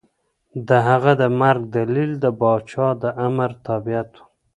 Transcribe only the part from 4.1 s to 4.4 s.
و.